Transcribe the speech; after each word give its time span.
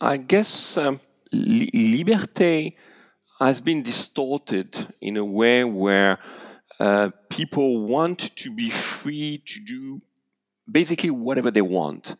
I 0.00 0.16
guess 0.16 0.76
um, 0.76 1.00
li- 1.32 1.70
liberté 1.72 2.74
has 3.38 3.60
been 3.60 3.82
distorted 3.82 4.76
in 5.00 5.16
a 5.16 5.24
way 5.24 5.64
where 5.64 6.18
uh, 6.78 7.10
people 7.28 7.86
want 7.86 8.36
to 8.36 8.50
be 8.50 8.70
free 8.70 9.42
to 9.46 9.60
do 9.60 10.00
basically 10.70 11.10
whatever 11.10 11.50
they 11.50 11.62
want. 11.62 12.16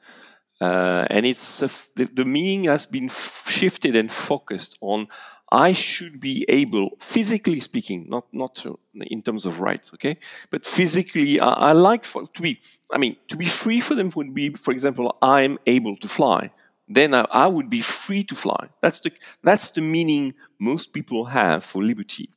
Uh, 0.61 1.07
and 1.09 1.25
it's 1.25 1.61
the, 1.97 2.05
the, 2.13 2.25
meaning 2.25 2.65
has 2.65 2.85
been 2.85 3.09
shifted 3.09 3.97
and 3.97 4.13
focused 4.13 4.77
on 4.83 5.09
I 5.51 5.73
should 5.73 6.21
be 6.21 6.45
able, 6.49 6.91
physically 7.01 7.61
speaking, 7.61 8.07
not 8.09 8.27
not 8.33 8.65
in 8.95 9.23
terms 9.23 9.47
of 9.47 9.61
rights, 9.61 9.93
okay, 9.95 10.19
but 10.51 10.65
physically, 10.65 11.41
I, 11.41 11.71
I 11.71 11.73
like 11.73 12.05
for, 12.05 12.25
to 12.25 12.43
be. 12.43 12.61
I 12.93 12.99
mean, 12.99 13.17
to 13.29 13.37
be 13.37 13.47
free 13.47 13.81
for 13.81 13.95
them 13.97 14.13
would 14.15 14.33
be, 14.33 14.51
for 14.51 14.71
example, 14.71 15.17
I'm 15.23 15.59
able 15.67 15.97
to 15.97 16.09
fly. 16.09 16.51
Then 16.91 17.15
I, 17.15 17.27
I 17.31 17.49
would 17.49 17.71
be 17.71 17.83
free 17.83 18.25
to 18.25 18.37
fly. 18.37 18.69
That's 18.83 19.01
the 19.01 19.13
that's 19.43 19.71
the 19.73 19.83
meaning 19.83 20.35
most 20.59 20.93
people 20.93 21.25
have 21.27 21.65
for 21.65 21.83
liberty. 21.83 22.31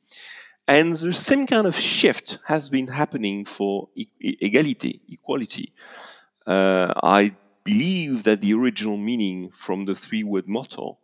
And 0.68 0.96
the 0.96 1.12
same 1.12 1.46
kind 1.46 1.66
of 1.66 1.76
shift 1.76 2.38
has 2.46 2.70
been 2.70 2.88
happening 2.88 3.44
for 3.44 3.88
equality. 4.20 5.02
equality. 5.08 5.72
Uh, 6.46 6.92
I 7.02 7.34
believe 7.64 8.24
that 8.24 8.40
the 8.40 8.54
original 8.54 8.96
meaning 8.96 9.50
from 9.52 9.86
the 9.86 9.94
three 9.94 10.24
word 10.24 10.48
motto 10.48 10.98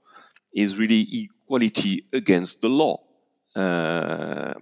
is 0.54 0.78
really 0.78 1.02
equality 1.24 2.06
against 2.12 2.62
the 2.62 2.68
law. 2.68 2.98
Uh, 3.56 4.54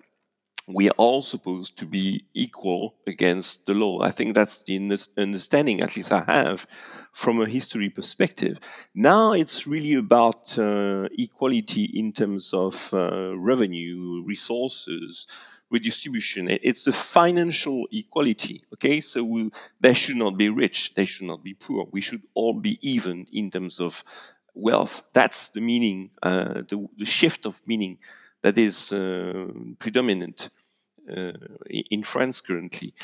we 0.69 0.89
are 0.89 0.95
all 0.99 1.23
supposed 1.23 1.79
to 1.79 1.87
be 1.87 2.25
equal 2.35 2.95
against 3.07 3.67
the 3.67 3.75
law. 3.75 4.03
I 4.03 4.11
think 4.11 4.35
that's 4.35 4.63
the 4.63 4.77
understanding, 5.17 5.81
at 5.81 5.97
least 5.97 6.13
I 6.13 6.25
have, 6.27 6.67
from 7.13 7.41
a 7.41 7.47
history 7.47 7.89
perspective. 7.89 8.59
Now 8.95 9.33
it's 9.33 9.67
really 9.67 9.95
about 9.95 10.59
uh, 10.59 11.09
equality 11.19 11.85
in 11.85 12.13
terms 12.13 12.53
of 12.53 12.93
uh, 12.93 13.37
revenue, 13.37 14.23
resources, 14.27 15.27
redistribution. 15.71 16.49
It's 16.51 16.85
the 16.85 16.93
financial 16.93 17.87
equality. 17.91 18.63
Okay, 18.75 19.01
so 19.01 19.25
we, 19.25 19.51
they 19.81 19.95
should 19.95 20.17
not 20.17 20.37
be 20.37 20.49
rich, 20.51 20.95
they 20.95 21.07
should 21.07 21.27
not 21.27 21.43
be 21.43 21.55
poor. 21.55 21.87
We 21.91 22.01
should 22.01 22.23
all 22.35 22.55
be 22.55 22.79
even 22.83 23.27
in 23.33 23.51
terms 23.51 23.81
of 23.81 24.05
wealth. 24.55 25.03
That's 25.13 25.51
the 25.51 25.61
meaning, 25.61 26.11
uh, 26.23 26.63
the, 26.69 26.87
the, 26.97 27.05
shift 27.05 27.47
of 27.47 27.61
meaning 27.67 27.99
that 28.43 28.59
is 28.59 28.93
uh, 28.93 29.47
predominant 29.79 30.51
uh, 31.11 31.33
in 31.69 32.03
France 32.03 32.41
currently. 32.41 32.95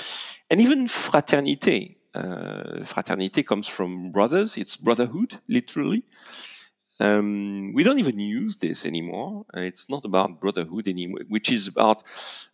And 0.50 0.60
even 0.60 0.86
fraternité. 0.86 1.96
Uh, 2.14 2.84
fraternité 2.84 3.44
comes 3.44 3.66
from 3.66 4.12
brothers, 4.12 4.56
it's 4.56 4.76
brotherhood, 4.76 5.40
literally. 5.48 6.04
Um, 7.00 7.72
we 7.74 7.82
don't 7.82 7.98
even 7.98 8.20
use 8.20 8.58
this 8.58 8.86
anymore. 8.86 9.46
Uh, 9.56 9.60
it's 9.60 9.90
not 9.90 10.04
about 10.04 10.40
brotherhood 10.40 10.86
anymore, 10.86 11.22
which 11.28 11.50
is 11.50 11.66
about 11.66 12.04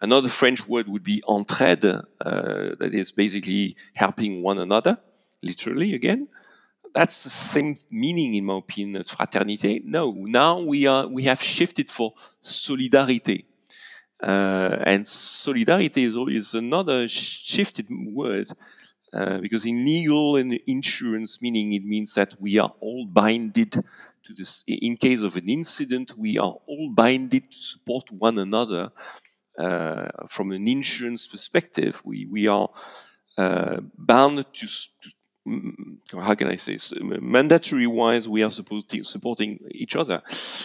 another 0.00 0.30
French 0.30 0.66
word 0.66 0.88
would 0.88 1.02
be 1.02 1.22
entraide, 1.28 1.84
uh, 1.84 2.74
that 2.78 2.94
is 2.94 3.12
basically 3.12 3.76
helping 3.94 4.42
one 4.42 4.58
another, 4.58 4.96
literally 5.42 5.94
again 5.94 6.28
that's 6.94 7.24
the 7.24 7.30
same 7.30 7.76
meaning 7.90 8.34
in 8.34 8.44
my 8.46 8.58
opinion 8.58 9.02
fraternité. 9.04 9.82
No, 9.84 10.12
now 10.12 10.60
we 10.60 10.86
are 10.86 11.06
we 11.06 11.24
have 11.24 11.42
shifted 11.42 11.90
for 11.90 12.14
solidarity 12.42 13.46
Uh, 14.22 14.76
and 14.84 15.06
solidarity 15.06 16.04
is, 16.04 16.16
is 16.28 16.54
another 16.54 17.08
shifted 17.08 17.86
word 18.12 18.50
uh, 19.14 19.38
because 19.38 19.64
in 19.64 19.82
legal 19.82 20.36
and 20.36 20.52
insurance 20.66 21.40
meaning 21.40 21.72
it 21.72 21.84
means 21.84 22.14
that 22.14 22.34
we 22.38 22.58
are 22.58 22.74
all 22.80 23.06
binded 23.06 23.72
to 23.72 24.34
this 24.36 24.62
in 24.66 24.98
case 24.98 25.22
of 25.22 25.36
an 25.36 25.48
incident 25.48 26.12
we 26.18 26.36
are 26.38 26.54
all 26.66 26.92
binded 26.94 27.50
to 27.50 27.56
support 27.56 28.10
one 28.12 28.38
another 28.38 28.90
uh, 29.58 30.08
from 30.28 30.52
an 30.52 30.68
insurance 30.68 31.26
perspective 31.26 32.02
we, 32.04 32.26
we 32.26 32.46
are 32.46 32.68
uh, 33.38 33.80
bound 33.96 34.44
to, 34.52 34.66
to 34.66 35.10
how 36.12 36.34
can 36.34 36.48
I 36.48 36.56
say, 36.56 36.78
mandatory 37.00 37.86
wise, 37.86 38.28
we 38.28 38.42
are 38.42 38.50
supporting, 38.50 39.04
supporting 39.04 39.60
each 39.70 39.96
other, 39.96 40.22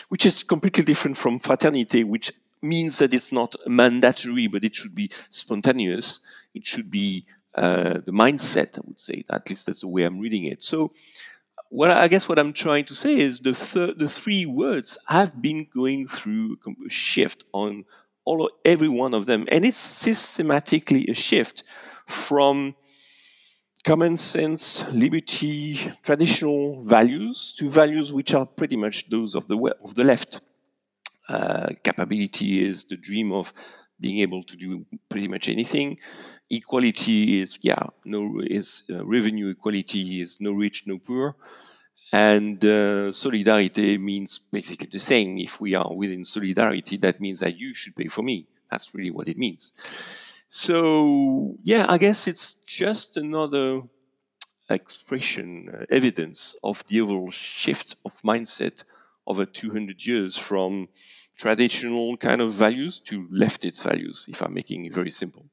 which 0.10 0.26
is 0.26 0.44
completely 0.44 0.84
different 0.84 1.18
from 1.18 1.40
fraternity, 1.40 2.04
which 2.04 2.32
means 2.62 2.98
that 3.00 3.14
it's 3.14 3.32
not 3.32 3.56
mandatory, 3.68 4.48
but 4.48 4.64
it 4.64 4.76
should 4.76 4.96
be 4.96 5.12
spontaneous. 5.30 6.20
It 6.54 6.66
should 6.66 6.90
be 6.90 7.26
uh, 7.54 8.00
the 8.06 8.12
mindset, 8.12 8.78
I 8.78 8.82
would 8.86 9.00
say. 9.00 9.24
At 9.30 9.50
least 9.50 9.68
that's 9.68 9.82
the 9.82 9.88
way 9.88 10.04
I'm 10.04 10.20
reading 10.20 10.46
it. 10.46 10.64
So, 10.64 10.92
what 11.70 11.92
I 11.92 12.08
guess 12.08 12.28
what 12.28 12.40
I'm 12.40 12.54
trying 12.54 12.86
to 12.86 12.96
say 12.96 13.18
is 13.18 13.40
the 13.40 13.54
th- 13.54 13.98
the 13.98 14.10
three 14.10 14.46
words 14.46 14.98
have 15.08 15.42
been 15.42 15.68
going 15.74 16.08
through 16.08 16.58
a 16.86 16.90
shift 16.90 17.44
on 17.54 17.86
all 18.24 18.50
every 18.64 18.90
one 18.90 19.14
of 19.14 19.26
them, 19.26 19.48
and 19.52 19.66
it's 19.66 19.78
systematically 19.78 21.08
a 21.08 21.14
shift 21.14 21.64
from 22.08 22.76
common 23.86 24.18
sense, 24.18 24.84
liberty, 24.92 25.80
traditional 26.04 26.84
values 26.84 27.54
to 27.58 27.70
values 27.70 28.12
which 28.12 28.34
are 28.34 28.46
pretty 28.46 28.76
much 28.76 29.10
those 29.10 29.36
of 29.36 29.48
the 29.48 29.58
of 29.84 29.96
the 29.96 30.04
left. 30.04 30.42
Uh, 31.30 31.70
capability 31.84 32.64
is 32.64 32.86
the 32.86 32.98
dream 32.98 33.32
of 33.32 33.54
being 34.00 34.20
able 34.20 34.44
to 34.44 34.56
do 34.58 34.86
pretty 35.10 35.28
much 35.28 35.50
anything. 35.50 35.98
Equality 36.50 37.42
is 37.42 37.58
yeah 37.62 37.88
no 38.06 38.42
is 38.42 38.84
uh, 38.92 39.06
revenue 39.06 39.50
equality 39.50 40.22
is 40.22 40.40
no 40.42 40.52
rich 40.52 40.84
no 40.86 41.00
poor, 41.00 41.36
and 42.12 42.64
uh, 42.66 43.12
solidarity 43.12 43.98
means 43.98 44.40
basically 44.52 44.90
the 44.92 45.00
same. 45.00 45.38
If 45.40 45.62
we 45.62 45.76
are 45.76 45.92
within 45.94 46.26
solidarity, 46.26 46.98
that 46.98 47.22
means 47.22 47.40
that 47.42 47.58
you 47.58 47.74
should 47.74 47.96
pay 47.96 48.08
for 48.08 48.24
me. 48.24 48.48
That's 48.72 48.94
really 48.96 49.12
what 49.12 49.28
it 49.28 49.38
means. 49.38 49.72
So 50.50 51.58
yeah, 51.64 51.86
I 51.88 52.00
guess 52.00 52.28
it's 52.28 52.56
just 52.66 53.16
another 53.18 53.84
expression, 54.70 55.70
uh, 55.74 55.86
evidence 55.90 56.56
of 56.64 56.84
the 56.88 57.02
overall 57.02 57.32
shift 57.32 57.96
of 58.06 58.14
mindset 58.24 58.84
over 59.28 59.46
200 59.46 60.06
years 60.06 60.38
from 60.38 60.90
traditional 61.38 62.18
kind 62.18 62.42
of 62.42 62.54
values 62.54 63.00
to 63.02 63.28
leftist 63.30 63.84
values, 63.84 64.26
if 64.30 64.42
I'm 64.42 64.54
making 64.54 64.86
it 64.86 64.94
very 64.94 65.12
simple. 65.12 65.50